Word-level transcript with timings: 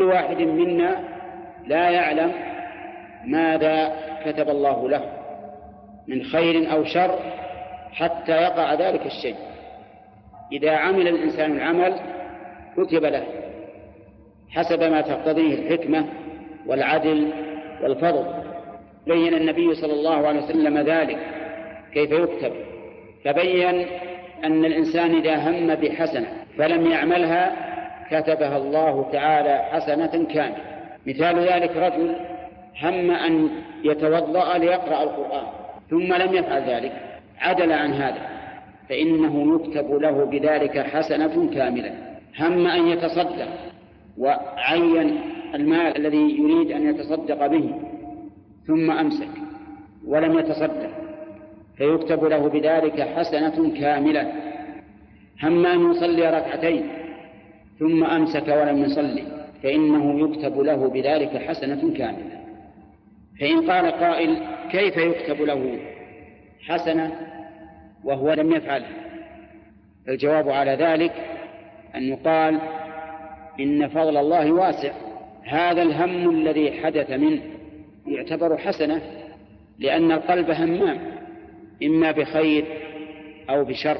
كل 0.00 0.06
واحد 0.06 0.42
منا 0.42 1.00
لا 1.66 1.90
يعلم 1.90 2.32
ماذا 3.24 3.96
كتب 4.26 4.48
الله 4.48 4.88
له 4.88 5.02
من 6.08 6.22
خير 6.22 6.72
أو 6.72 6.84
شر 6.84 7.18
حتى 7.92 8.32
يقع 8.32 8.74
ذلك 8.74 9.06
الشيء. 9.06 9.34
إذا 10.52 10.70
عمل 10.70 11.08
الإنسان 11.08 11.56
العمل 11.56 11.94
كتب 12.76 13.04
له 13.04 13.24
حسب 14.50 14.82
ما 14.82 15.00
تقتضيه 15.00 15.54
الحكمة 15.54 16.06
والعدل 16.66 17.32
والفضل. 17.82 18.24
بين 19.06 19.34
النبي 19.34 19.74
صلى 19.74 19.92
الله 19.92 20.26
عليه 20.26 20.38
وسلم 20.38 20.78
ذلك 20.78 21.18
كيف 21.92 22.10
يكتب. 22.10 22.52
فبين 23.24 23.86
أن 24.44 24.64
الإنسان 24.64 25.14
إذا 25.14 25.36
هم 25.36 25.74
بحسنة 25.74 26.26
فلم 26.58 26.90
يعملها 26.90 27.69
كتبها 28.10 28.56
الله 28.56 29.08
تعالى 29.12 29.58
حسنة 29.58 30.24
كاملة. 30.24 30.64
مثال 31.06 31.38
ذلك 31.38 31.76
رجل 31.76 32.16
هم 32.82 33.10
أن 33.10 33.48
يتوضأ 33.84 34.58
ليقرأ 34.58 35.02
القرآن 35.02 35.46
ثم 35.90 36.14
لم 36.14 36.34
يفعل 36.34 36.62
ذلك 36.62 36.92
عدل 37.38 37.72
عن 37.72 37.92
هذا 37.92 38.28
فإنه 38.88 39.54
يكتب 39.54 39.92
له 39.92 40.24
بذلك 40.24 40.78
حسنة 40.78 41.50
كاملة. 41.54 41.92
هم 42.38 42.66
أن 42.66 42.88
يتصدق 42.88 43.48
وعين 44.18 45.20
المال 45.54 45.96
الذي 45.96 46.38
يريد 46.38 46.70
أن 46.70 46.90
يتصدق 46.90 47.46
به 47.46 47.74
ثم 48.66 48.90
أمسك 48.90 49.28
ولم 50.06 50.38
يتصدق 50.38 50.90
فيكتب 51.76 52.24
له 52.24 52.48
بذلك 52.48 53.00
حسنة 53.00 53.80
كاملة. 53.80 54.32
هم 55.42 55.66
أن 55.66 55.90
يصلي 55.90 56.30
ركعتين 56.30 56.99
ثم 57.80 58.04
أمسك 58.04 58.48
ولم 58.48 58.84
يصلي 58.84 59.22
فإنه 59.62 60.28
يكتب 60.28 60.60
له 60.60 60.88
بذلك 60.88 61.36
حسنة 61.36 61.94
كاملة. 61.94 62.40
فإن 63.40 63.70
قال 63.70 63.90
قائل 63.90 64.42
كيف 64.70 64.96
يكتب 64.96 65.42
له 65.42 65.78
حسنة 66.66 67.12
وهو 68.04 68.32
لم 68.32 68.52
يفعلها 68.52 68.96
الجواب 70.08 70.48
على 70.48 70.70
ذلك 70.70 71.12
أن 71.94 72.02
يقال 72.02 72.60
إن 73.60 73.88
فضل 73.88 74.16
الله 74.16 74.52
واسع 74.52 74.92
هذا 75.44 75.82
الهم 75.82 76.30
الذي 76.30 76.72
حدث 76.72 77.10
منه 77.10 77.42
يعتبر 78.06 78.56
حسنة 78.56 79.02
لأن 79.78 80.12
القلب 80.12 80.50
همام 80.50 80.98
إما 81.82 82.10
بخير 82.10 82.64
أو 83.50 83.64
بشر. 83.64 83.96